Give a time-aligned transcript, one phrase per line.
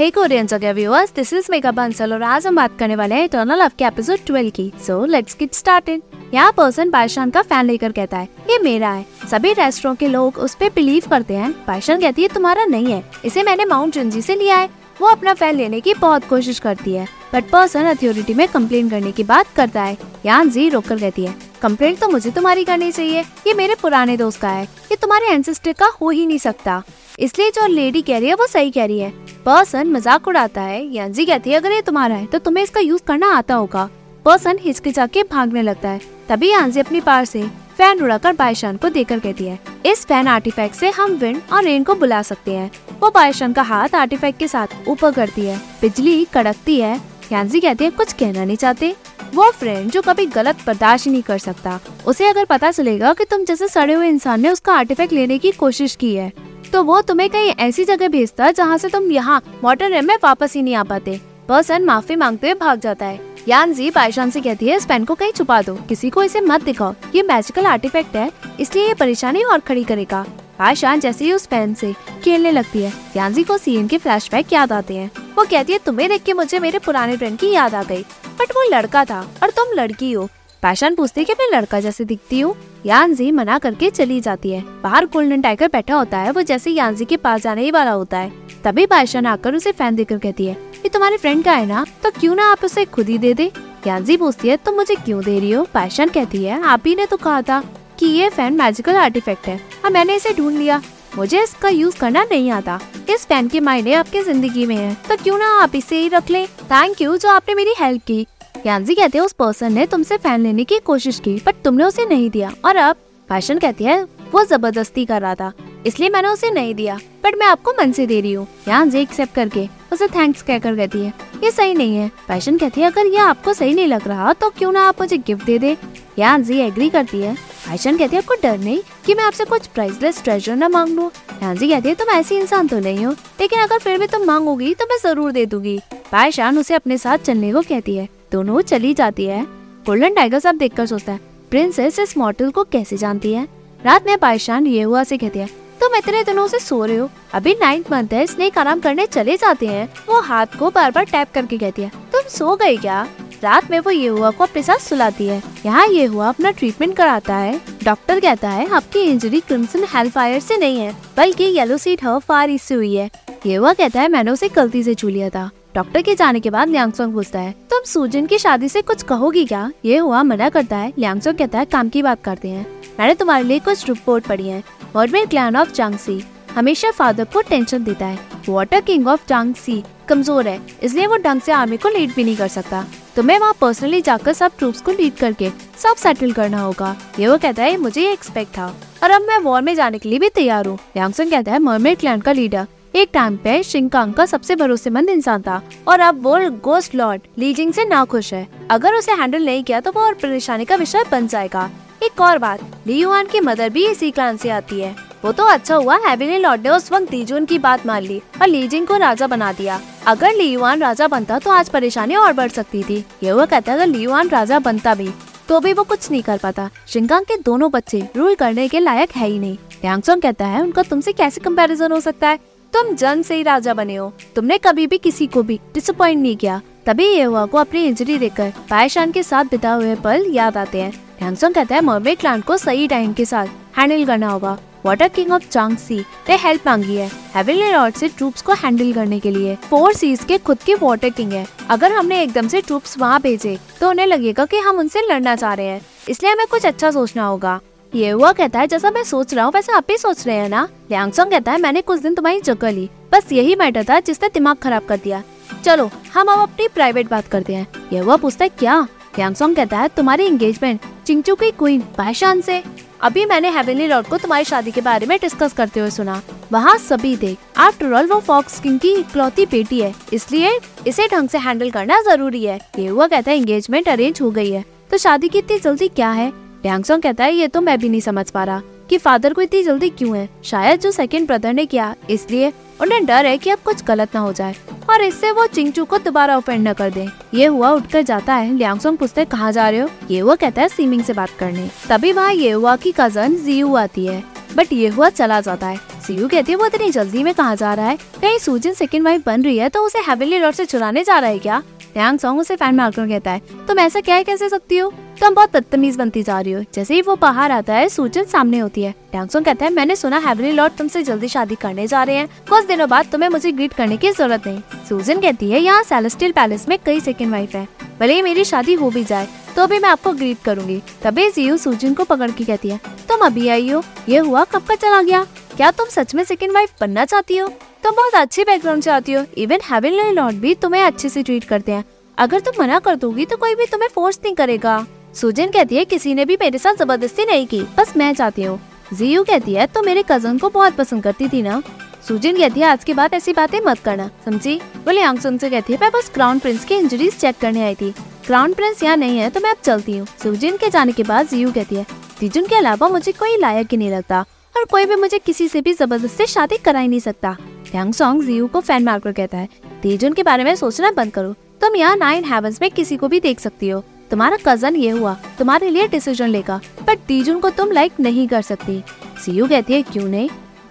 [0.00, 3.24] Hey Koreans okay viewers this is Megha Bansal और आज हम बात करने वाले हैं
[3.24, 6.02] इटर्नल लव के एपिसोड 12 की। सो लेट्स गेट स्टार्टेड
[6.34, 10.38] यहाँ पर्सन बायशान का फ़ैन लेकर कहता है, ये मेरा है। सभी रेस्टोरेंट के लोग
[10.38, 14.22] उस पर बिलीव करते हैं। बायशान कहती है, तुम्हारा नहीं है। इसे मैंने माउंट चुंजी
[14.22, 14.68] से लिया है।
[15.00, 19.12] वो अपना फ़ैन लेने की बहुत कोशिश करती है। बट पर्सन अथॉरिटी में कंप्लेन करने
[19.12, 19.96] की बात करता है।
[20.26, 24.16] यान जी रोक कर कहती है कंप्लेंट तो मुझे तुम्हारी करनी चाहिए। ये मेरे पुराने
[24.16, 26.82] दोस्त का है। ये तुम्हारे एंसेस्टर का हो ही नहीं सकता।
[27.20, 29.10] इसलिए जो लेडी कह रही है, वो सही कह रही है।
[29.46, 33.02] पर्सन मज़ाक उड़ाता है, यांजी कहती है, अगर ये तुम्हारा है तो तुम्हें इसका यूज़
[33.06, 33.88] करना आता होगा।
[34.24, 37.42] पर्सन हिचकिचा के भागने लगता है। तभी यांजी अपनी पार से
[37.78, 41.84] फ़ैन उड़ाकर बायशान को देकर कहती है, इस फ़ैन आर्टिफैक्ट से हम विंड और रेन
[41.84, 42.70] को बुला सकते हैं।
[43.00, 46.98] वो बायशान का हाथ आर्टिफैक्ट के साथ ऊपर करती है, बिजली कड़कती है।
[47.32, 48.94] यांजी कहती है, कुछ कहना नहीं चाहते।
[49.34, 53.44] वो फ्रेंड जो कभी गलत बर्दाश्त नहीं कर सकता। उसे अगर पता चलेगा कि तुम
[53.44, 56.32] जैसे सड़े हुए इंसान ने उसका आर्टिफैक्ट लेने की कोशिश की है
[56.72, 60.54] तो वो तुम्हें कहीं ऐसी जगह भेजता है जहाँ से तुम यहाँ रेम में वापस
[60.54, 64.40] ही नहीं आ पाते। पर्सन माफ़ी मांगते हुए भाग जाता है। यान जी पायशान से
[64.40, 67.66] कहती है, इस पेन को कहीं छुपा दो। किसी को इसे मत दिखाओ। ये मैजिकल
[67.66, 68.30] आर्टिफैक्ट है।
[68.60, 70.24] इसलिए ये परेशानी और खड़ी करेगा
[70.58, 71.92] पायशान जैसे ही उस पेन से
[72.24, 76.08] खेलने लगती है। यानजी को सीन के फ्लैशबैक याद आते हैं। वो कहती है, तुम्हें
[76.08, 78.02] देख के मुझे मेरे पुराने फ्रेंड की याद आ गई।
[78.40, 80.28] बट वो लड़का था और तुम लड़की हो।
[80.62, 82.54] पैशन पूछती है कि मैं लड़का जैसे दिखती हूँ।
[82.86, 87.04] यानजी मना करके चली जाती है। बाहर गोल्डन टाइगर बैठा होता है, वो जैसे यानजी
[87.04, 88.32] के पास जाने ही वाला होता है।
[88.64, 91.84] तभी पैशन आकर उसे फ़ैन देकर कहती है, ये तुम्हारे फ्रेंड का है ना?
[92.02, 93.50] तो क्यों ना आप उसे खुद ही दे दे?
[93.86, 95.64] यानजी पूछती है, तुम मुझे क्यों दे रही हो?
[95.74, 97.62] पैशन कहती है, आप ही ने तो कहा था
[97.98, 100.80] कि ये फ़ैन मैजिकल आर्टिफैक्ट है। और मैंने इसे ढूंढ लिया।
[101.16, 102.78] मुझे इसका यूज़ करना नहीं आता।
[103.10, 106.30] इस फ़ैन के मायने आपके ज़िंदगी में है। तो क्यों ना आप इसे ही रख
[106.30, 106.46] लें?
[106.64, 110.40] थैंक यू जो आपने मेरी हेल्प की। यानजी कहते हैं, उस पर्सन ने तुमसे फ़ैन
[110.40, 112.96] लेने की कोशिश की बट तुमने उसे नहीं दिया। और अब,
[113.28, 115.52] फ़ैशन कहती है, वो ज़बरदस्ती कर रहा था,
[115.86, 119.34] इसलिए मैंने उसे नहीं दिया बट मैं आपको मन से दे रही हूँ। जी एक्सेप्ट
[119.34, 121.12] करके, उसे थैंक्स कहकर कहती है,
[121.44, 124.50] ये सही नहीं है। फ़ैशन कहती है, अगर ये आपको सही नहीं लग रहा तो
[124.50, 125.76] क्यों ना आप मुझे गिफ्ट दे दे?
[126.18, 130.22] यानजी एग्री करती है। फ़ैशन कहती है, आपको डर नहीं कि मैं आपसे कुछ प्राइसलेस
[130.24, 131.10] ट्रेजर न मांग लूँ?
[131.42, 134.74] यानजी कहती है, तुम ऐसी इंसान तो नहीं हो, लेकिन अगर फिर भी तुम मांगोगी
[134.74, 135.78] तो मैं ज़रूर दे दूँगी।
[136.12, 139.42] पायशान उसे अपने साथ चलने को कहती है। दोनों चली जाती है।
[139.86, 141.20] गोल्डन टाइगर सब देखकर सोचता है
[141.50, 143.46] प्रिंसेस इस मॉडल को कैसे जानती है?
[143.80, 145.46] रात में पायशान ये हुआ से कहती है,
[145.80, 149.36] तुम इतने दिनों से सो रहे हो। अभी नाइन्थ मंथ है स्नेक आराम करने चले
[149.36, 153.06] जाते हैं। वो हाथ को बार बार टैप करके कहती है, तुम सो गए क्या?
[153.42, 156.96] रात में वो ये हुआ को अपने साथ सुलाती है। यहाँ ये हुआ अपना ट्रीटमेंट
[156.96, 162.04] कराता है। डॉक्टर कहता है, आपकी इंजरी क्रिम्सन हेल्फायर से नहीं है, बल्कि येलो सीट
[162.04, 163.10] हर फार इससे हुई है।
[163.46, 166.50] ये हुआ कहता है, मैंने उसे गलती से छू लिया था। डॉक्टर के जाने के
[166.50, 169.70] बाद लियांगसोंग पूछता है, तुम सूजन की शादी से कुछ कहोगी क्या?
[169.84, 172.66] ये हुआ, मना करता है। लियांगसोंग कहता है, काम की बात करते हैं।
[172.98, 174.62] मैंने तुम्हारे लिए कुछ रिपोर्ट पढ़ी है।
[174.96, 180.48] वर्डमेन क्लैन ऑफ़ चांगसी हमेशा फादर को टेंशन देता है। वाटर किंग ऑफ़ चांगसी कमज़ोर
[180.48, 182.84] है, इसलिए वो ढंग से आर्मी को लीड भी नहीं कर सकता।
[183.16, 187.36] तुम्हें वहाँ पर्सनली जाकर सब ट्रूप्स को लीड करके सब सेटल करना होगा। ये वो
[187.38, 188.66] कहता है मुझे ये एक्सपेक्ट था।
[189.02, 191.98] और अब मैं वॉर में जाने के लिए भी तैयार हूँ। लियांगसोंग कहता है मरमेड
[191.98, 196.38] क्लैन का लीडर एक टाइम पे शिंकांग का सबसे भरोसेमंद इंसान था और अब वो
[196.60, 200.64] गोस्ट लॉर्ड लीजिंग से नाखुश है। अगर उसे हैंडल नहीं किया तो वो और परेशानी
[200.64, 201.70] का विषय बन जाएगा।
[202.02, 205.74] एक और बात लीयुआन की मदर भी इसी क्लान से आती है। वो तो अच्छा
[205.74, 209.26] हुआ हैविली लॉर्ड ने उस वक्त लीजुन की बात मान ली और लीजिंग को राजा
[209.26, 213.46] बना दिया। अगर लियुआन राजा बनता तो आज परेशानी और बढ़ सकती थी। ये वो
[213.46, 215.10] कहता अगर लियुआन राजा बनता भी
[215.48, 219.16] तो भी वो कुछ नहीं कर पाता। शिंकांग के दोनों बच्चे रूल करने के लायक
[219.16, 222.38] है ही नहीं। कहता है, उनका तुमसे कैसे कंपैरिजन हो सकता है?
[222.72, 226.36] तुम जन्म से ही राजा बने हो। तुमने कभी भी किसी को भी डिसअपॉइंट नहीं
[226.36, 230.56] किया। तभी ये हुआ को अपनी इंजरी देखकर पायशान के साथ बिता हुए पल याद
[230.56, 233.46] आते हैं। हैंगसोंग कहता है मर्मे क्लान को सही टाइम के साथ
[233.78, 235.98] हैंडल करना होगा। वाटर किंग ऑफ़ चांगसी
[236.28, 240.24] ने हेल्प मांगी है। हेवनली लॉर्ड से ट्रूप्स को हैंडल करने के लिए फोर सीज
[240.24, 244.06] के खुद के वाटर किंग है। अगर हमने एकदम से ट्रूप्स वहाँ भेजे तो उन्हें
[244.06, 247.60] लगेगा कि हम उनसे लड़ना चाह रहे हैं। इसलिए हमें कुछ अच्छा सोचना होगा।
[247.94, 250.48] ये हुआ कहता है, जैसा मैं सोच रहा हूँ, वैसा आप भी सोच रहे हैं
[250.48, 254.28] ना। लियांगसोंग कहता है, मैंने कुछ दिन तुम्हारी जगह ली। बस यही मैटर था जिसने
[254.28, 255.22] दिमाग खराब कर दिया।
[255.64, 258.80] चलो, हम अब अपनी प्राइवेट बात करते हैं। ये हुआ पूछता है, क्या?
[259.18, 262.62] लियांगसोंग कहता है, तुम्हारी एंगेजमेंट चिंगचू की क्वीन पायशान से।
[263.02, 266.20] अभी मैंने हेवनली लॉर्ड को तुम्हारी शादी के बारे में डिस्कस करते हुए सुना।
[266.52, 271.28] वहाँ सभी थे आफ्टर ऑल वो फॉक्स किंग की इकलौती बेटी है। इसलिए इसे ढंग
[271.28, 274.98] से हैंडल करना ज़रूरी है। ये हुआ कहता है एंगेजमेंट अरेंज हो गई है। तो
[274.98, 276.49] शादी की इतनी जल्दी क्या है?
[276.64, 279.62] लियांगसोंग कहता है, ये तो मैं भी नहीं समझ पा रहा कि फादर को इतनी
[279.62, 283.58] जल्दी क्यों है। शायद जो सेकंड ब्रदर ने किया, इसलिए उन्हें डर है कि अब
[283.64, 284.54] कुछ गलत ना हो जाए।
[284.90, 288.52] और इससे वो चिंगचू को दोबारा ऑफेंड न कर दे। ये हुआ उठकर जाता है।
[288.54, 289.88] लियांगसोंग पूछते, कहाँ जा रहे हो?
[290.10, 293.74] ये हुआ कहता है सीमिंग से बात करने। तभी वहाँ ये हुआ की कज़न जीयू
[293.74, 294.22] आती है।
[294.56, 297.74] बट ये हुआ चला जाता है। सीयू कहती है, वो इतनी जल्दी में कहा जा
[297.74, 297.96] रहा है?
[297.96, 301.30] कहीं सूजन सेकंड वाइफ बन रही है तो उसे हेवनली लॉर्ड से चुराने जा रहा
[301.30, 301.62] है क्या?
[301.96, 304.92] यांग सॉन्ग उसे फ़ैन मार्कर कहता है, तुम ऐसा क्या कैसे सकती हो?
[305.20, 308.58] तुम बहुत बदतमीज बनती जा रही हो। जैसे ही वो बाहर आता है, सूजन सामने
[308.58, 312.16] होती है। टैंगसोंग कहता है, मैंने सुना हेवनली लॉर्ड तुमसे जल्दी शादी करने जा रहे
[312.16, 315.82] हैं। कुछ दिनों बाद तुम्हें मुझे ग्रीट करने की ज़रूरत नहीं। सूजन कहती है, यहाँ
[315.82, 317.66] सेलेस्टियल पैलेस में कई सेकंड वाइफ है।
[318.00, 321.56] भले ही मेरी शादी हो भी जाए तो भी मैं आपको ग्रीट करूँगी। तभी जियो
[321.56, 322.78] सूजन को पकड़ के कहती है,
[323.08, 323.82] तुम अभी आई हो?
[324.08, 324.44] ये हुआ?
[324.44, 325.26] कब का चला गया?
[325.60, 327.46] क्या तुम सच में सेकंड वाइफ बनना चाहती हो?
[327.84, 331.72] तुम बहुत अच्छी बैकग्राउंड से आती हो। इवन लॉर्ड भी तुम्हें अच्छे से ट्रीट करते
[331.72, 331.84] हैं।
[332.18, 335.84] अगर तुम मना कर दोगी तो कोई भी तुम्हें फोर्स नहीं करेगा। सुजन कहती है,
[335.84, 338.58] किसी ने भी मेरे साथ ज़बरदस्ती नहीं की। बस मैं चाहती हूँ।
[338.94, 341.62] जियो कहती है तो मेरे कज़न को बहुत पसंद करती थी ना?
[342.08, 344.56] सुजन कहती है, आज के बाद ऐसी बातें मत करना। समझी?
[344.84, 347.92] बोले आंगसुन से कहती है, मैं बस क्राउन प्रिंस की इंजरीज चेक करने आई थी।
[348.26, 351.28] क्राउन प्रिंस यहाँ नहीं है तो मैं अब चलती हूँ। सुजन के जाने के बाद
[351.28, 351.86] जियो कहती है
[352.20, 354.24] तिजुन के अलावा मुझे कोई लायक ही नहीं लगता।
[354.60, 357.36] और कोई भी मुझे किसी से भी ज़बरदस्ती शादी करा ही नहीं सकता।
[357.74, 359.48] यांग सॉन्ग जियो को फ़ैन मार्कर कहता है
[359.82, 363.20] तिजुन के बारे में सोचना बंद करो। तुम यहाँ नाइन हेवंस में किसी को भी
[363.20, 367.70] देख सकती हो। तुम्हारा कज़न ये हुआ, तुम्हारे लिए डिसीज़न लेगा पर तीजुन को तुम
[367.70, 368.82] लाइक नहीं कर सकती।
[369.24, 370.28] सीयू कहती है, क्यों नहीं?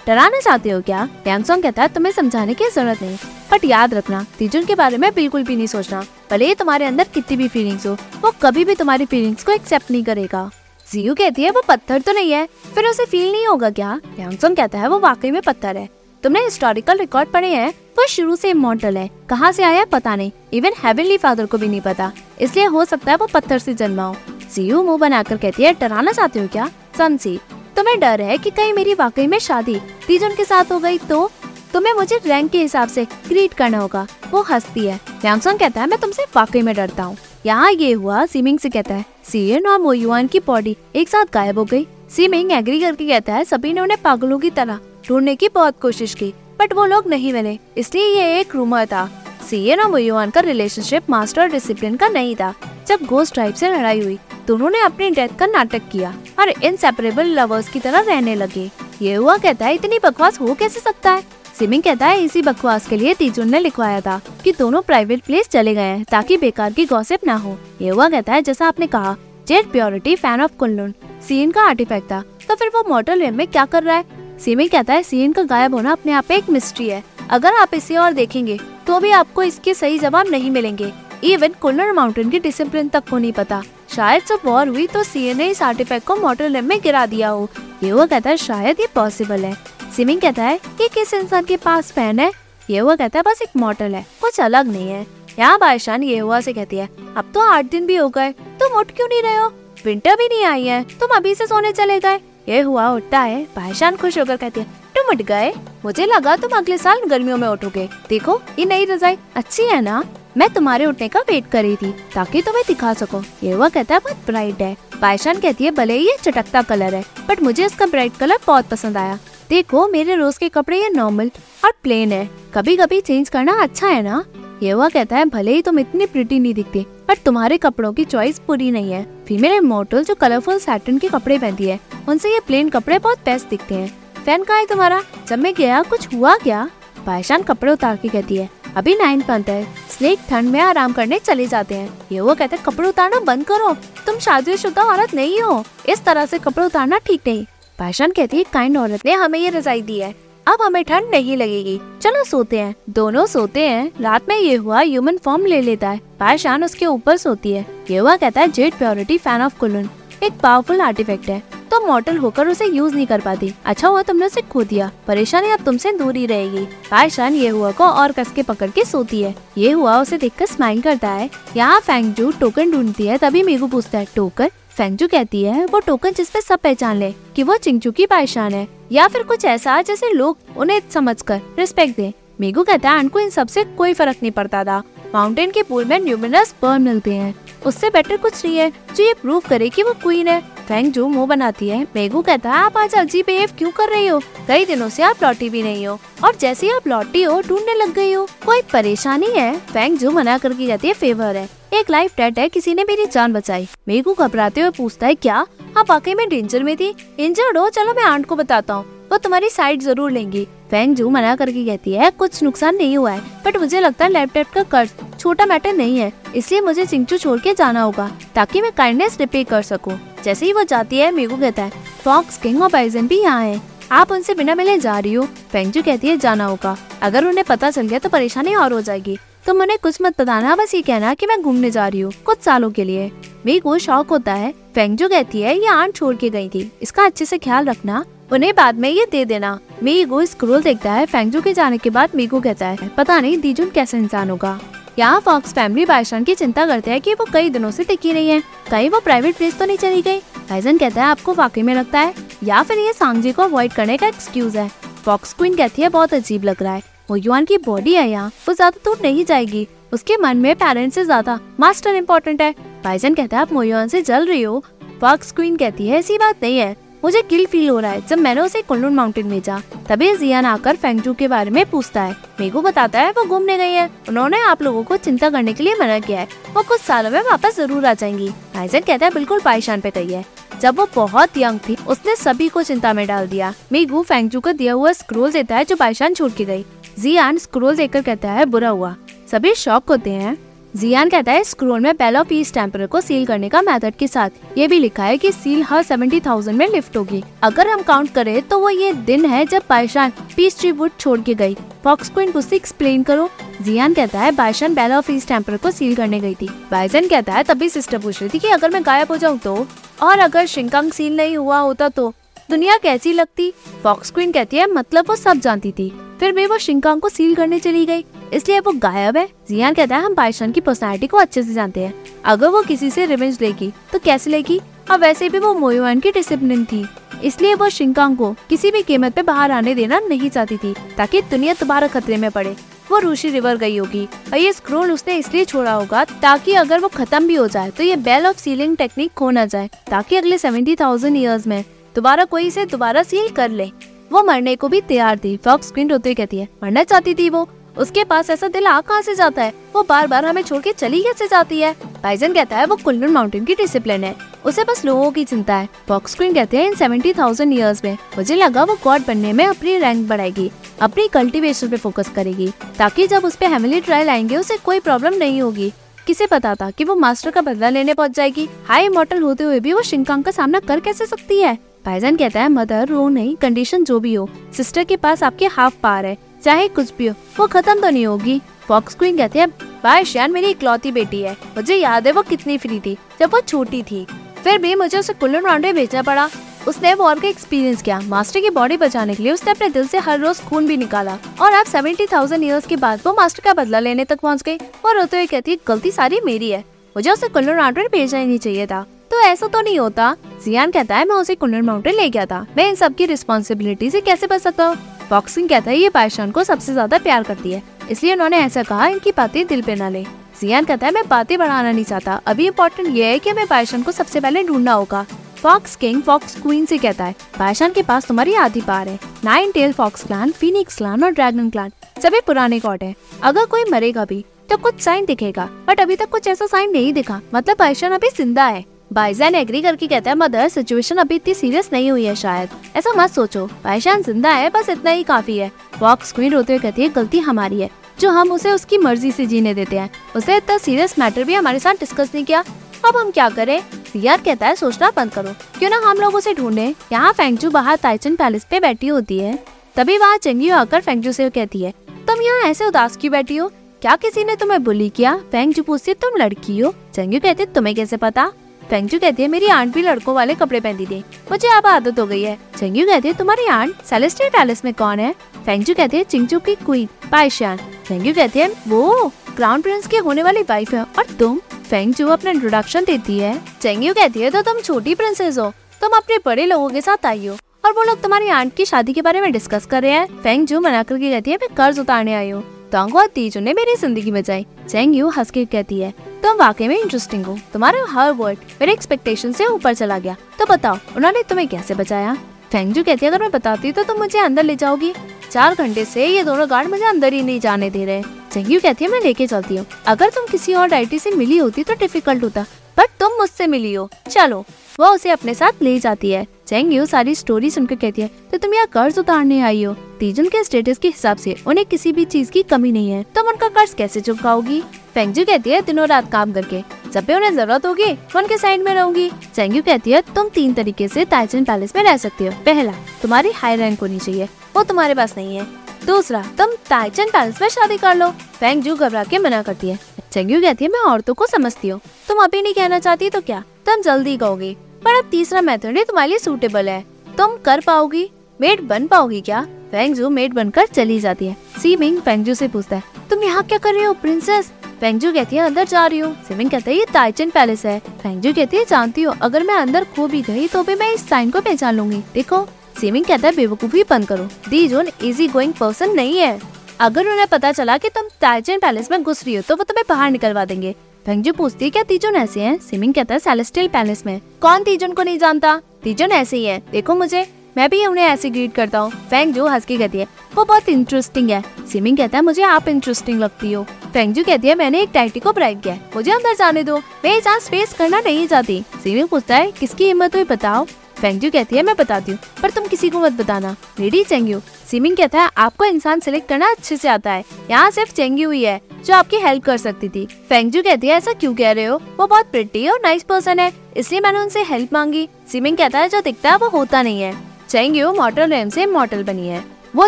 [0.07, 1.07] डराना चाहते हो क्या?
[1.27, 3.17] यांगसोंग कहता है, तुम्हें समझाने की ज़रूरत नहीं
[3.51, 7.37] बट याद रखना तीजुन के बारे में बिल्कुल भी नहीं सोचना। भले तुम्हारे अंदर कितनी
[7.37, 10.49] भी फीलिंग्स हो, वो कभी भी तुम्हारी फीलिंग्स को एक्सेप्ट नहीं करेगा।
[10.93, 13.99] जियो कहती है, वो पत्थर तो नहीं है। फिर उसे फील नहीं होगा क्या?
[14.19, 15.89] यांगसोंग कहता है, वो वाकई में पत्थर है।
[16.23, 17.69] तुमने हिस्टोरिकल रिकॉर्ड पढ़े हैं?
[17.69, 21.67] वो शुरू से इमोर्टल है। कहाँ से आया पता नहीं। इवन हेवनली फादर को भी
[21.67, 24.15] नहीं पता। इसलिए हो सकता है वो पत्थर से जन्मा हो।
[24.55, 26.69] जियो मुँह बनाकर कहती है, डराना चाहते हो क्या?
[26.97, 27.39] समझी
[27.75, 31.31] तुम्हें डर है कि कहीं मेरी वाकई में शादी तीजन के साथ हो गई तो?
[31.73, 35.99] तुम्हें मुझे रैंक के हिसाब से ग्रीट करना होगा। वो हंसती है। कहता है, मैं
[35.99, 40.27] तुमसे वाकई में डरता हूँ। यहाँ ये हुआ, सीमिंग से कहता है, सीएन और मोयुआन
[40.27, 44.01] की बॉडी एक साथ गायब हो गई। सीमिंग एग्री करके कहता है, सभी ने उन्हें
[44.01, 48.39] पागलों की तरह ढूँढने की बहुत कोशिश की, बट वो लोग नहीं मिले, इसलिए ये
[48.39, 49.05] एक रूमर था।
[49.49, 52.53] सीएन और मोयुआन का रिलेशनशिप मास्टर डिसिप्लिन का नहीं था।
[52.87, 57.27] जब गोस्ट ट्राइब से लड़ाई हुई दोनों ने अपनी डेथ का नाटक किया और इनसेपरेबल
[57.29, 58.69] लवर्स की तरह रहने लगे।
[59.01, 61.23] ये हुआ कहता है, इतनी बकवास हो कैसे सकता है?
[61.59, 65.47] सिमिंग कहता है, इसी बकवास के लिए तीजुन ने लिखवाया था कि दोनों प्राइवेट प्लेस
[65.47, 68.87] चले गए हैं ताकि बेकार की गॉसिप ना हो। ये हुआ कहता है, जैसा आपने
[68.87, 69.15] कहा
[69.47, 70.93] jet purity fan of Kunlun.
[71.27, 74.05] Scene का आर्टिफैक्ट था तो फिर वो मॉडल रेम में क्या कर रहा है?
[74.39, 77.97] सीमिंग कहता है सीन का गायब होना अपने आप एक मिस्ट्री है। अगर आप इसे
[77.97, 78.57] और देखेंगे
[78.87, 80.91] तो भी आपको इसके सही जवाब नहीं मिलेंगे।
[81.23, 83.61] इवन कुल्लर माउंटेन की डिसिप्लिन तक को नहीं पता।
[83.95, 87.29] शायद जब वॉर हुई तो सी ने इस आर्टिफैक्ट को मॉडल लेम में गिरा दिया
[87.29, 87.49] हो।
[87.83, 91.57] ये वो कहता है, शायद ये पॉसिबल है। सिमिंग कहता है कि किस इंसान के
[91.57, 92.31] पास फ़ैन है?
[92.69, 95.05] ये हुआ कहता है बस एक मॉडल है। कुछ अलग नहीं है।
[95.39, 96.87] यहाँ बायशान ये हुआ से कहती है,
[97.17, 99.47] अब तो आठ दिन भी हो गए। तुम उठ क्यों नहीं रहे हो?
[99.85, 102.19] विंटर भी नहीं आई है। तुम अभी से सोने चले गए।
[102.49, 104.65] ये हुआ उठता है बायशान खुश होकर कहती है,
[104.95, 105.53] तुम उठ गए?
[105.85, 110.03] मुझे लगा तुम अगले साल गर्मियों में उठोगे। देखो, ये नई रजाई अच्छी है ना?
[110.37, 113.95] मैं तुम्हारे उठने का वेट कर रही थी, ताकि तुम्हें दिखा सको। ये हुआ कहता
[113.95, 117.65] है, बहुत ब्राइट है। पायशान कहती है, भले ही ये चटकता कलर है बट मुझे
[117.65, 119.17] इसका ब्राइट कलर बहुत पसंद आया।
[119.49, 121.31] देखो मेरे रोज के कपड़े ये नॉर्मल
[121.65, 124.23] और प्लेन है। कभी कभी चेंज करना अच्छा है ना?
[124.63, 128.05] ये वह कहता है, भले ही तुम इतनी प्रिटी नहीं दिखती, पर तुम्हारे कपड़ों की
[128.05, 131.79] चॉइस पूरी नहीं है। फीमेल इमोटल जो कलरफुल सैटन के कपड़े पहनती है,
[132.09, 133.89] उनसे ये प्लेन कपड़े बहुत बेस्ट दिखते हैं।
[134.25, 135.01] फ़ैन कहा है तुम्हारा?
[135.27, 136.69] जब मैं गया, कुछ हुआ क्या?
[137.05, 141.19] पायशान कपड़े उतार के कहती है, अभी नाइन पंथ है। स्नेक ठंड में आराम करने
[141.19, 143.73] चले जाते हैं। ये वो कहते हैं, कपड़े उतारना बंद करो।
[144.05, 147.45] तुम शादी शुदा औरत नहीं हो। इस तरह से कपड़े उतारना ठीक नहीं।
[147.79, 150.15] पायशान कहती है, काइंड औरत ने हमें ये रजाई दी है।
[150.47, 154.79] अब हमें ठंड नहीं लगेगी। चलो सोते हैं। दोनों सोते हैं। रात में ये हुआ
[154.79, 158.73] ह्यूमन फॉर्म ले लेता है। पायशान उसके ऊपर सोती है। ये हुआ कहता है, jet
[158.73, 159.89] purity fan of Kunlun.
[160.23, 164.25] एक पावरफुल आर्टिफैक्ट है। तो मॉडल होकर उसे यूज़ नहीं कर पाती। अच्छा हुआ तुमने
[164.25, 168.31] उसे खो दिया। परेशानी अब तुमसे दूर ही रहेगी। पायशान ये हुआ को और कस
[168.31, 172.71] के पकड़ के सोती है। ये हुआ उसे देखकर स्माइल करता है। यहाँ फेंगजू टोकन
[172.71, 176.97] ढूंढती है, तभी मेगू पूछता है टोकन फेंगजू कहती है, वो टोकन जिसपे सब पहचान
[176.97, 181.21] ले कि वो चिंगचू की पायशान है, या फिर कुछ ऐसा जैसे लोग उन्हें समझ
[181.21, 184.83] कर रिस्पेक्ट दे। मेगू कहता है को इन सबसे कोई फ़र्क नहीं पड़ता था
[185.13, 189.13] माउंटेन के पूल में न्यूमिनस बर्न मिलते हैं। उससे बेटर कुछ नहीं है, जो ये
[189.13, 192.77] प्रूव करे कि वो क्वीन है। फैंग जो मुँह बनाती है। मेगू कहता है, आप
[192.77, 194.19] आज अजीब बिहेव क्यों कर रही हो?
[194.47, 197.73] कई दिनों से आप लौटी भी नहीं हो। और जैसे ही आप लौटी हो, ढूँढने
[197.73, 199.55] लग गई हो। कोई परेशानी है?
[199.57, 203.05] फैंग जो मना करके कहती है फेवर है। एक लाइफ डेट है, किसी ने मेरी
[203.05, 205.35] जान बचाई। मेघू घबराते हुए पूछता है, क्या?
[205.77, 206.93] आप वाकई में डेंजर में थी?
[207.19, 207.67] इंजर्ड हो?
[207.69, 211.65] चलो मैं आंट को बताता हूँ। वो तुम्हारी साइड ज़रूर लेंगी। फैंग जू मना करके
[211.65, 215.45] कहती है, कुछ नुकसान नहीं हुआ है बट मुझे लगता है लैपटॉप का कर्ज छोटा
[215.45, 219.61] मैटर नहीं है, इसलिए मुझे चिंचू छोड़ के जाना होगा, ताकि मैं काइंडनेस रिपे कर
[219.61, 223.43] सकूँ। जैसे ही वो जाती है मेगू कहता है फॉक्स किंग और बाइजन भी यहाँ
[223.43, 223.61] है।
[223.91, 227.71] आप उनसे बिना मिले जा रही हो। फेंगजू कहती है, जाना होगा। अगर उन्हें पता
[227.71, 229.17] चल गया तो परेशानी और हो जाएगी।
[229.49, 232.41] तुम उन्हें कुछ मत बताना, बस ये कहना कि मैं घूमने जा रही हूँ, कुछ
[232.41, 233.09] सालों के लिए।
[233.45, 237.25] मीगू शौक होता है फेंगजू कहती है, ये आंट छोड़ के गई थी। इसका अच्छे
[237.25, 241.53] से ख्याल रखना, उन्हें बाद में ये दे देना। मीगू स्क्रोल देखता है फेंगजू के
[241.53, 244.59] जाने के बाद मीगू कहता है, पता नहीं, दीजुन कैसे इंसान होगा?
[244.99, 248.29] यहाँ फॉक्स फैमिली बाइशान की चिंता करते हैं कि वो कई दिनों से टिकी नहीं
[248.29, 248.41] है।
[248.71, 250.19] कहीं वो प्राइवेट प्लेस तो नहीं चली गई?
[250.49, 252.13] टाइजन कहता है, आपको वाकई में लगता है?
[252.43, 254.69] या फिर ये सांगजी को अवॉइड करने का एक्सक्यूज है।
[255.05, 258.31] फॉक्स क्वीन कहती है, बहुत अजीब लग रहा है। वो युआन की बॉडी है यहाँ,
[258.47, 263.13] वो ज़्यादा दूर नहीं जाएगी। उसके मन में पेरेंट्स से ज़्यादा मास्टर इम्पोर्टेंट है। टाइजन
[263.13, 264.63] कहता है, आप मोयुआन से जल रही हो?
[265.01, 268.17] फॉक्स क्वीन कहती है, ऐसी बात नहीं है। मुझे गिल फील हो रहा है। जब
[268.17, 272.61] मैंने उसे कुल्लून माउंटेन भेजा तभी जियान आकर फेंगजू के बारे में पूछता है। मेगू
[272.61, 275.99] बताता है, वो घूमने गई है। उन्होंने आप लोगों को चिंता करने के लिए मना
[275.99, 279.81] किया है। वो कुछ सालों में वापस ज़रूर आ जाएँगी। आइजन कहता है, बिल्कुल पाइशान
[279.81, 280.25] पे गई है।
[280.61, 284.51] जब वो बहुत यंग थी, उसने सभी को चिंता में डाल दिया। मेगू फेंगजू को
[284.51, 286.65] दिया हुआ स्क्रोल देता है, जो पाइशान छोड़ के गई।
[286.99, 288.95] जियान स्क्रोल देकर कहता है, बुरा हुआ।
[289.31, 290.37] सभी शॉक होते हैं।
[290.75, 294.57] जियान कहता है स्क्रोल में ऑफ़ ईस्ट टेम्पर को सील करने का मेथड के साथ
[294.57, 298.13] ये भी लिखा है कि सील हर सेवेंटी थाउज़ेंड में लिफ्ट होगी। अगर हम काउंट
[298.13, 302.09] करें तो वो ये दिन है जब बायशान पीस ट्री वुड छोड़ के गई। फॉक्स
[302.09, 303.29] क्वीन कुछ एक्सप्लेन करो।
[303.61, 307.43] जियान कहता है बायशान ऑफ़ ईस्ट टेम्पर को सील करने गई थी। बाइजन कहता है,
[307.43, 309.67] तभी सिस्टर पूछ रही थी कि अगर मैं गायब हो जाऊँ तो?
[310.03, 312.13] और अगर शिंकांग सील नहीं हुआ होता तो?
[312.49, 313.53] दुनिया कैसी लगती?
[313.83, 317.35] फॉक्स क्वीन कहती है मतलब वो सब जानती थी। फिर भी वो शिंकांग को सील
[317.35, 321.17] करने चली गई। इसलिए वो गायब है। जियान कहता है, हम बाइशन की पर्सनैलिटी को
[321.17, 321.93] अच्छे से जानते हैं।
[322.25, 324.59] अगर वो किसी से रिवेंज लेगी तो कैसे लेगी?
[324.91, 326.85] और वैसे भी वो मोयुआन की डिसिप्लिन थी।
[327.23, 331.21] इसलिए वो शिंकांग को किसी भी कीमत पे बाहर आने देना नहीं चाहती थी, ताकि
[331.21, 332.55] दुनिया दोबारा खतरे में पड़े।
[332.91, 336.87] वो रूशी रिवर गई होगी, और ये स्क्रोल उसने इसलिए छोड़ा होगा ताकि अगर वो
[336.87, 340.37] खत्म भी हो जाए तो ये बेल ऑफ़ सीलिंग टेक्निक खो ना जाए, ताकि अगले
[340.37, 341.63] सेवेंटी थाउज़ेंड ईयर्स में
[341.95, 343.69] दोबारा कोई इसे दोबारा सील कर ले।
[344.11, 347.47] वो मरने को भी तैयार थी। फॉक्स स्क्रीन रोते कहती है, मरना चाहती थी वो।
[347.77, 349.53] उसके पास ऐसा दिल आ कहाँ से जाता है?
[349.75, 351.75] वो बार बार हमें छोड़ के चली कैसे जाती है?
[352.03, 355.67] बाइजन कहता है, वो कुल्लून माउंटेन की डिसिप्लिन है। उसे बस लोगों की चिंता है।
[355.87, 359.45] फॉक्स क्वीन कहते हैं, इन सेवेंटी थाउज़ेंड ईयर्स में मुझे लगा वो गॉड बनने में
[359.45, 360.51] अपनी रैंक बढ़ाएगी,
[360.81, 365.13] अपनी कल्टीवेशन पे फोकस करेगी, ताकि जब उस पर हेमिली ट्रायल आएँगे, उसे कोई प्रॉब्लम
[365.13, 365.71] नहीं होगी।
[366.07, 368.49] किसे पता था कि वो मास्टर का बदला लेने पहुँच जाएगी?
[368.65, 371.57] हाई इमोटल होते हुए भी वो शिंकांग का सामना कर कैसे सकती है?
[371.89, 375.75] भाईजान कहता है मदर रो नहीं कंडीशन जो भी हो सिस्टर के पास आपके हाफ़
[375.83, 378.39] पार है, चाहे कुछ भी हो, वो खत्म तो नहीं होगी.
[378.67, 379.49] फॉक्स क्वीन कहते हैं
[379.83, 383.39] बाय श्यान मेरी इकलौती बेटी है, मुझे याद है वो कितनी फ्री थी, जब वो
[383.41, 384.05] छोटी थी।
[384.43, 386.29] फिर भी मुझे उसे कुल्लू राउंडे भेजना पड़ा।
[386.67, 389.99] उसने वॉर का एक्सपीरियंस किया मास्टर की बॉडी बचाने के लिए उसने अपने दिल से
[389.99, 393.53] हर रोज खून भी निकाला। और अब सेवेंटी थाउज़ेंड ईयर्स के बाद वो मास्टर का
[393.53, 396.63] बदला लेने तक पहुँच गई। और रोते हुए कहती है, गलती सारी मेरी है,
[396.95, 400.71] मुझे उसे कुल्लू राउंडे भेजना ही नहीं चाहिए था। तो ऐसा तो नहीं होता। जियान
[400.71, 404.01] कहता है, मैं उसे कुंडल माउंटेन ले गया था। मैं इन सब की रिस्पॉन्सिबिलिटी से
[404.01, 404.77] कैसे बच सकता हूँ?
[405.09, 407.61] बॉक्सिंग कहता है, ये पायशान को सबसे ज़्यादा प्यार करती है।
[407.91, 410.03] इसलिए उन्होंने ऐसा कहा, इनकी बातें दिल पे न ले।
[410.41, 413.83] जियान कहता है, मैं बातें बढ़ाना नहीं चाहता। अभी इम्पोर्टेंट ये है कि हमें पायशान
[413.83, 415.05] को सबसे पहले ढूंढना होगा।
[415.41, 419.51] फॉक्स किंग फॉक्स क्वीन से कहता है पायशान के पास तुम्हारी आधी पार है। Nine
[419.51, 421.71] tail fox clan phoenix clan और ड्रैगन क्लान
[422.03, 426.09] सभी पुराने गॉड है। अगर कोई मरेगा भी तो कुछ साइन दिखेगा। बट अभी तक
[426.09, 430.15] कुछ ऐसा साइन नहीं दिखा। मतलब पायशान अभी ज़िंदा है। बाईजान एग्री करके कहता है
[430.17, 434.49] मदर सिचुएशन अभी इतनी सीरियस नहीं हुई है शायद। ऐसा मत सोचो। भाईशान ज़िंदा है,
[434.49, 437.69] बस इतना ही काफ़ी है। वॉक्स क्वीन रोते हुए कहती है, गलती हमारी है।
[437.99, 441.59] जो हम उसे उसकी मर्ज़ी से जीने देते हैं। उसे इतना सीरियस मैटर भी हमारे
[441.59, 442.43] साथ डिस्कस नहीं किया।
[442.85, 443.59] अब हम क्या करें?
[443.91, 446.73] सियार कहता है, सोचना बंद करो। क्यों ना हम लोग उसे ढूंढे?
[446.91, 449.37] यहाँ फेंगजू बाहर ताइचन पैलेस पे बैठी होती है।
[449.75, 451.73] तभी वहाँ चंगी आकर फेंगजू से कहती है,
[452.07, 453.51] तुम यहाँ ऐसे उदास क्यों बैठी हो?
[453.81, 455.15] क्या किसी ने तुम्हें बुली किया?
[455.31, 456.73] फेंगजू पूछती तुम लड़की हो?
[456.93, 458.31] चंगी कहती तुम्हें कैसे पता?
[458.69, 462.05] फेंगजू कहती है, मेरी आंट भी लड़कों वाले कपड़े पहनती थी। मुझे अब आदत हो
[462.05, 465.13] गई है। चंगू कहती है, तुम्हारी आंट सेलेस्टियल पैलेस में कौन है?
[465.45, 470.23] फेंगजू कहती है चिंगचू की क्वीन पाइशान फेंगजू कहती है, वो क्राउन प्रिंस की होने
[470.23, 474.59] वाली वाइफ है। और तुम फेंगजू अपना इंट्रोडक्शन देती है। चेंगयू कहती है तो तुम
[474.59, 475.49] छोटी प्रिंसेस हो।
[475.81, 478.93] तुम अपने बड़े लोगों के साथ आई हो। और वो लोग तुम्हारी आंट की शादी
[478.93, 481.79] के बारे में डिस्कस कर रहे हैं। फेंग जू मना करके कहती है, मैं कर्ज
[481.79, 485.93] उतारने आई हूँ। तो तीजू ने मेरी ज़िंदगी बचाई चेंग यू हंस के कहती है।
[486.23, 490.45] तुम वाकई में इंटरेस्टिंग हो। तुम्हारा हर वर्ड मेरे एक्सपेक्टेशन से ऊपर चला गया। तो
[490.45, 492.13] बताओ, उन्होंने तुम्हें कैसे बचाया?
[492.51, 494.93] फेंगजू कहती है, अगर मैं बताती तो तुम मुझे अंदर ले जाओगी।
[495.31, 498.85] चार घंटे से ये दोनों गार्ड मुझे अंदर ही नहीं जाने दे रहे। चंगू कहती
[498.85, 502.23] है, मैं लेके चलती हूँ। अगर तुम किसी और डाइटी से मिली होती तो डिफ़िकल्ट
[502.23, 502.45] होता
[502.77, 504.43] बट तुम मुझसे मिली हो। चलो,
[504.79, 508.37] वो उसे अपने साथ ले जाती है। चेंग यू सारी स्टोरी सुनकर कहती है तो
[508.37, 509.73] तुम यहाँ कर्ज उतारने आई हो?
[509.99, 513.27] तीजुन के स्टेटस के हिसाब से उन्हें किसी भी चीज़ की कमी नहीं है। तुम
[513.27, 514.61] उनका कर्ज कैसे चुकाओगी?
[514.93, 518.73] फेंगजू कहती है, दिनों रात काम करके। जब भी उन्हें ज़रूरत होगी उनके साइड में
[518.73, 522.73] रहूँगी। चेंगयू कहती है, तुम तीन तरीके से ताइचन पैलेस में रह सकती हो। पहला,
[523.01, 525.45] तुम्हारी हाई रैंक होनी चाहिए। वो तुम्हारे पास नहीं है।
[525.85, 529.79] दूसरा, तुम ताइचन पैलेस में शादी कर लो। फेंगजू घबरा के मना करती है।
[530.11, 533.43] चेंगयू कहती है, मैं औरतों को समझती हूँ। तुम अभी नहीं कहना चाहती तो क्या?
[533.65, 536.83] तुम जल्दी कहोगी। पर अब तीसरा मेथड ही तुम्हारे लिए सूटेबल है।
[537.17, 538.09] तुम कर पाओगी।
[538.39, 539.41] मेड बन पाओगी क्या?
[539.71, 543.73] फेंगजू मेड बनकर चली जाती है। सीमिंग फेंगजू से पूछता है, तुम यहाँ क्या कर
[543.73, 547.29] रही हो प्रिंसेस फेंगजू कहती है, अंदर जा रही हूँ। सीमिंग कहता है, ये ताइचन
[547.29, 550.75] पैलेस है। फेंगजू कहती है, जानती हो, अगर मैं अंदर खो भी गई तो भी
[550.75, 552.45] मैं इस साइन को पहचान लूँगी। देखो।
[552.79, 556.39] सीमिंग कहता है, बेवकूफ़ी बंद करो। दी जोन इजी गोइंग पर्सन नहीं है।
[556.81, 559.83] अगर उन्हें पता चला कि तुम ताइचन पैलेस में घुस रही हो तो वो तुम्हें
[559.89, 562.57] बाहर निकलवा देंगे। फेंगजू पूछती है, क्या तीजन ऐसे हैं?
[562.59, 565.61] सिमिंग कहता है सेलेस्टियल पैलेस में। कौन तीजन को नहीं जानता?
[565.83, 567.25] तीजन ऐसे ही है। देखो मुझे,
[567.57, 570.69] मैं भी उन्हें ऐसे ग्रीट करता हूँ। फेंग जो हंस के कहती है, वो बहुत
[570.69, 573.63] इंटरेस्टिंग है। सिमिंग कहता है, मुझे आप इंटरेस्टिंग लगती हो।
[573.93, 577.21] फेंगजू कहती है, मैंने एक टाइटी को ब्राइट किया मुझे अंदर जाने दो। मैं ये
[577.21, 580.65] चांस फेस करना नहीं चाहती। सिमिंग पूछता है, किसकी हिम्मत हुई बताओ?
[580.99, 584.39] फेंगजू कहती है, मैं बताती हूँ, पर तुम किसी को मत बताना। रेडी चेंग्यू
[584.71, 588.43] सिमिंग कहता है, आपको इंसान सिलेक्ट करना अच्छे से आता है। यहाँ सिर्फ़ चेंग्यू ही
[588.43, 591.81] है। जो आपकी हेल्प कर सकती थी। फेंगजू कहती है, ऐसा क्यों कह रहे हो?
[591.97, 595.89] वो बहुत प्रिटी और नाइस पर्सन है। इसलिए मैंने उनसे हेल्प मांगी। सिमिंग कहता है,
[595.89, 597.13] जो दिखता है, वो होता नहीं है।
[597.49, 599.43] चेंग्यू मॉटल रेम से मॉटल बनी है।
[599.75, 599.87] वो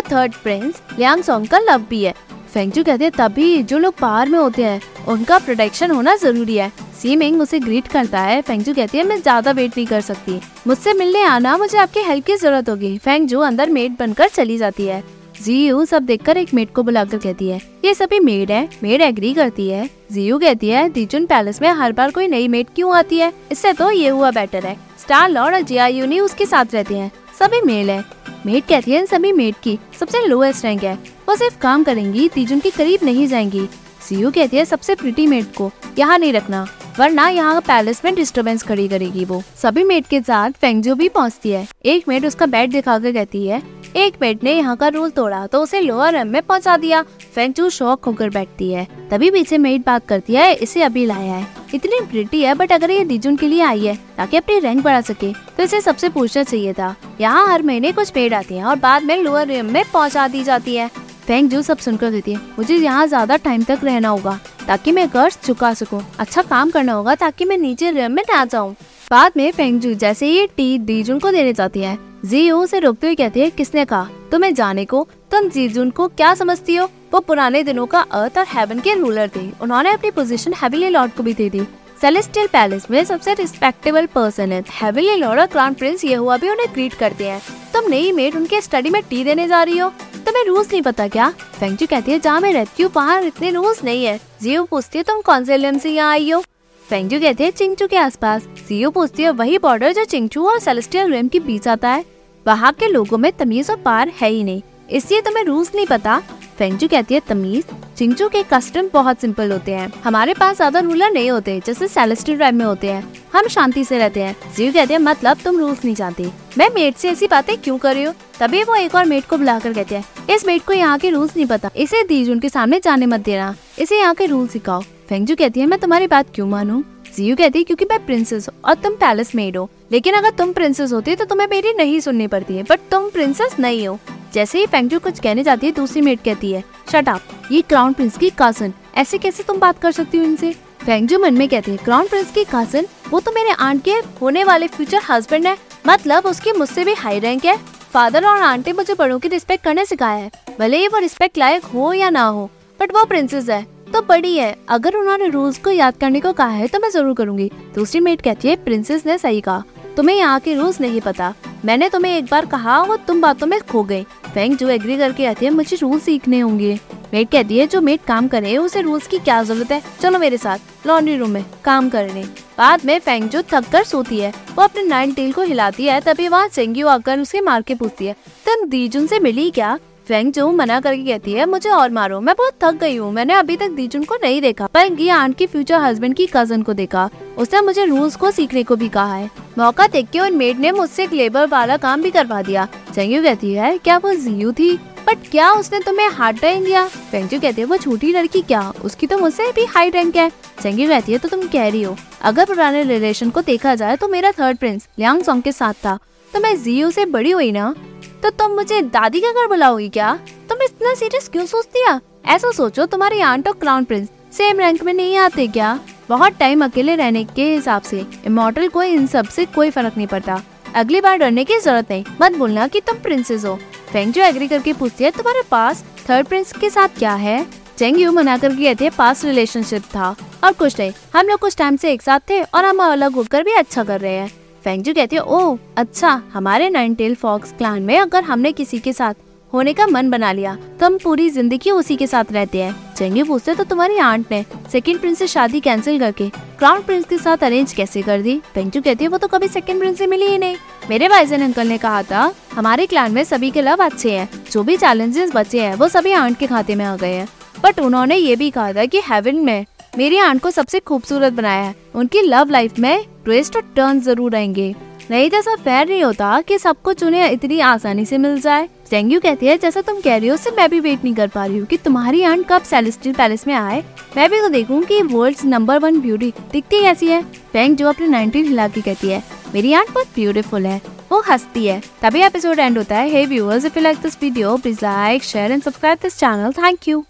[0.00, 2.14] थर्ड प्रिंस लियांग सॉन्ग का लव भी है।
[2.54, 6.72] फेंगजू कहते हैं, तभी जो लोग पार में होते हैं, उनका प्रोटेक्शन होना ज़रूरी है।
[7.02, 10.92] सीमिंग उसे ग्रीट करता है। फेंगजू कहती है, मैं ज़्यादा वेट नहीं कर सकती। मुझसे
[10.92, 15.21] मिलने आना, मुझे आपकी हेल्प की ज़रूरत होगी। फेंगजू अंदर मेड बनकर चली जाती है।
[15.44, 19.32] जीयू सब देखकर एक मेड को बुलाकर कहती है, ये सभी मेड है मेड एग्री
[19.34, 23.18] करती है। जीयू कहती है दीजुन पैलेस में हर बार कोई नई मेड क्यों आती
[23.18, 23.32] है?
[23.52, 27.10] इससे तो ये हुआ बेटर है। स्टार लॉर्ड और जिया यूनी उसके साथ रहते हैं।
[27.38, 28.04] सभी मेल है।
[28.46, 30.94] मेड कहती है सभी मेड की सबसे लोएस्ट रैंक है।
[31.28, 33.68] वो सिर्फ़ काम करेंगी तीजुन के करीब नहीं जाएँगी।
[34.02, 36.66] सीयू कहती है, सबसे प्रिटी मेड को यहाँ नहीं रखना,
[36.98, 41.50] वरना यहाँ पैलेस में डिस्टरबेंस खड़ी करेगी वो। सभी मेड के साथ फेंगजो भी पहुँचती
[41.50, 43.62] है। एक मेड उसका बेड दिखा कर कहती है,
[43.96, 47.02] एक मेड ने यहाँ का रूल तोड़ा तो उसे लोअर रैम में पहुँचा दिया।
[47.34, 51.46] फेंगजू शौक होकर बैठती है। तभी पीछे मेड बात करती है, इसे अभी लाया है।
[51.74, 55.00] इतनी प्रिटी है बट अगर ये दीजुन के लिए आई है, ताकि अपनी रैंक बढ़ा
[55.02, 58.76] सके तो इसे सबसे पूछना चाहिए था। यहाँ हर महीने कुछ मेड आती है और
[58.78, 60.90] बाद में लोअर रैम में पहुँचा दी जाती है।
[61.22, 65.08] फेंग जू सब सुनकर देती है। मुझे यहाँ ज़्यादा टाइम तक रहना होगा, ताकि मैं
[65.08, 68.72] कर्ज चुका सकूँ। अच्छा काम करना होगा, ताकि मैं नीचे रेम में ना जाऊँ।
[69.10, 73.14] बाद में फेंगजू जैसे ये टी दीजुन को देने जाती है। जीयू से रोकते हुए
[73.14, 74.08] कहती है, किसने कहा?
[74.32, 75.06] तुम्हें जाने को?
[75.30, 76.88] तुम जीजुन को क्या समझती हो?
[77.12, 81.12] वो पुराने दिनों का अर्थ और हेवन के रूलर थे। उन्होंने अपनी पोजीशन हेविली लॉर्ड
[81.12, 81.60] को भी दे दी।
[82.02, 86.48] सेलेस्टियल पैलेस में सबसे रिस्पेक्टेबल पर्सन है। हेविली लॉर्ड और क्राउन प्रिंस ये हुआ भी
[86.48, 89.88] उन्हें ग्रीट करते हैं। तुम नई मेड उनके स्टडी में टी देने जा रही हो।
[90.26, 91.28] तुम्हें रूल्स नहीं पता क्या?
[91.30, 95.04] फेंगजू कहती है, जहाँ मैं रहती हूँ, वहाँ इतने रूल्स नहीं है। जियो पूछती है,
[95.04, 96.40] तुम कौन से लिम से यहाँ आई हो?
[96.88, 101.12] फेंगजू कहते हैं चिंगचू के आसपास। जियो पूछती है, वही बॉर्डर जो चिंगचू और सेलेस्टियल
[101.12, 102.04] रेम के बीच आता है?
[102.46, 106.22] वहाँ के लोगों में तमीज और पार है ही नहीं। इसलिए तुम्हें रूल्स नहीं पता?
[106.58, 107.64] फेंगजू कहती है, तमीज?
[108.02, 112.38] चिंगचू के कस्टम बहुत सिंपल होते हैं। हमारे पास ज़्यादा रूलर नहीं होते, जैसे सेलेस्टियल
[112.38, 115.84] राइम में होते हैं। हम शांति से रहते हैं। जीव कहते हैं मतलब तुम रूल्स
[115.84, 116.24] नहीं जानती।
[116.58, 118.14] मैं मेट से ऐसी बातें क्यों कर रही हूँ?
[118.40, 121.36] तभी वो एक और मेट को बुलाकर कहते हैं, इस मेट को यहाँ के रूल्स
[121.36, 125.36] नहीं पता। इसे दीजुन के सामने जाने मत देना। इसे यहाँ के रूल सिखाओ। फेंगजू
[125.36, 126.82] कहती है, मैं तुम्हारी बात क्यों मानू?
[127.16, 130.92] जीव कहती है, क्योंकि मैं प्रिंसेस और तुम पैलेस मेड हो। लेकिन अगर तुम प्रिंसेस
[130.92, 133.98] होती तो तुम्हें मेरी नहीं सुननी पड़ती है। बट तुम प्रिंसेस नहीं हो।
[134.34, 137.92] जैसे ही फेंगजू कुछ कहने जाती है, दूसरी मेट कहती है शट अप ये क्राउन
[137.92, 140.52] प्रिंस की कज़न ऐसे कैसे तुम बात कर सकती हो इनसे?
[140.80, 144.44] फेंगजू मन में कहती है क्राउन प्रिंस की कज़न वो तो मेरे आंट के होने
[144.44, 147.56] वाले फ्यूचर हस्बैंड है मतलब उसकी मुझसे भी हाई रैंक है।
[147.92, 151.64] फादर और आंटी मुझे बड़ों की रिस्पेक्ट करने सिखाया है, भले ही वो रिस्पेक्ट लायक
[151.64, 152.48] हो या ना हो
[152.80, 156.48] बट वो प्रिंसेस है तो बड़ी है। अगर उन्होंने रूल्स को याद करने को कहा
[156.48, 159.62] है तो मैं ज़रूर करूँगी। दूसरी मेट कहती है प्रिंसेस ने सही कहा।
[159.96, 161.32] तुम्हें यहाँ के रूल्स नहीं पता।
[161.64, 165.26] मैंने तुम्हें एक बार कहा और तुम बातों में खो गए। फेंग जो एग्री करके
[165.26, 166.78] आती है मुझे रूल सीखने होंगे।
[167.14, 169.82] मेट कहती है, जो मेट काम करे उसे रूल्स की क्या ज़रूरत है?
[170.00, 172.24] चलो मेरे साथ लॉन्ड्री रूम में काम करने।
[172.58, 176.00] बाद में फेंग जो थक कर सोती है, वो अपने नाइन टेल को हिलाती है,
[176.00, 179.78] तभी वहाँ चेंगी आकर उसे मार के पूछती है, तुम दीजुन से मिली क्या?
[180.08, 183.34] फेंग जो मना करके कहती है, मुझे और मारो। मैं बहुत थक गई हूँ। मैंने
[183.34, 186.72] अभी तक दीजुन को नहीं देखा, पर ये आंट की फ्यूचर हस्बैंड की कज़न को
[186.72, 190.58] देखा। उसने मुझे रूल्स को सीखने को भी कहा है। मौका देख के उन मेड
[190.58, 194.52] ने मुझसे एक लेबर वाला काम भी करवा दिया। चंगू कहती है, क्या वो जियू
[194.52, 194.72] थी?
[195.06, 196.86] बट क्या उसने तुम्हें हार्ड रैंक दिया?
[197.10, 198.72] फेंगजू कहती है, वो छोटी लड़की क्या?
[198.84, 200.28] उसकी तो मुझसे भी हाई रैंक है।
[200.62, 204.08] चेंगी कहती है तो तुम कह रही हो। अगर पुराने रिलेशन को देखा जाए तो
[204.08, 205.98] मेरा थर्ड प्रिंस लियांग सॉन्ग के साथ था।
[206.32, 207.74] तो मैं जियो से बड़ी हुई ना?
[208.22, 210.14] तो तुम मुझे दादी का घर बुलाओगी क्या?
[210.48, 212.00] तुम इतना सीरियस क्यों सोचती है?
[212.26, 215.78] ऐसा सोचो, तुम्हारी आंट और क्राउन प्रिंस सेम रैंक में नहीं आते क्या?
[216.08, 220.40] बहुत टाइम अकेले रहने के हिसाब से इमोटल को इन सबसे कोई फ़र्क नहीं पड़ता।
[220.74, 223.58] अगली बार डरने की ज़रूरत नहीं। मत बोलना कि तुम प्रिंसेस हो।
[223.92, 227.46] फेंग जो एग्री करके पूछती है, तुम्हारे पास थर्ड प्रिंस के साथ क्या है?
[227.78, 231.56] चेंग यू मना कर गए थे पास रिलेशनशिप था और कुछ नहीं। हम लोग कुछ
[231.56, 234.92] टाइम से एक साथ थे और हम अलग होकर भी अच्छा कर रहे हैं। फेंगजू
[234.94, 239.14] कहती है ओ अच्छा हमारे नाइन टेल फॉक्स क्लान में अगर हमने किसी के साथ
[239.52, 243.22] होने का मन बना लिया तो हम पूरी ज़िंदगी उसी के साथ रहते हैं। चेंगे
[243.22, 247.44] पूछते तो तुम्हारी आंट ने सेकंड प्रिंस से शादी कैंसिल करके क्राउन प्रिंस के साथ
[247.44, 248.40] अरेंज कैसे कर दी?
[248.54, 250.56] पेंचू कहती है, वो तो कभी सेकंड प्रिंस से मिली ही नहीं।
[250.90, 254.62] मेरे वाइजन अंकल ने कहा था, हमारे क्लान में सभी के लव अच्छे हैं। जो
[254.62, 257.28] भी चैलेंजेस बचे हैं, वो सभी आंट के खाते में आ गए हैं।
[257.64, 259.64] बट उन्होंने ये भी कहा था कि हेवन में
[259.98, 264.36] मेरी आंट को सबसे खूबसूरत बनाया है। उनकी लव लाइफ में ट्विस्ट और टर्न ज़रूर
[264.36, 264.74] आएँगे।
[265.10, 269.20] नहीं तो ऐसा फेयर नहीं होता कि सबको चुने इतनी आसानी से मिल जाए। सेंग्यू
[269.20, 271.58] कहती है, जैसा तुम कह रही हो, उससे मैं भी वेट नहीं कर पा रही
[271.58, 273.82] हूँ कि तुम्हारी आंट कब सेलेस्टियल पैलेस में आए।
[274.16, 278.06] मैं भी तो देखूँ कि वर्ल्ड नंबर वन ब्यूटी दिखती कैसी है। फेंग जो अपने
[278.08, 279.22] नाइनटीन हिला के कहती है,
[279.54, 280.80] मेरी आंट बहुत ब्यूटीफुल है,
[281.12, 284.56] वो हंसती है। तभी एपिसोड एंड होता है। Hey viewers if you like this video
[284.56, 287.04] please like share and subscribe this channel thank you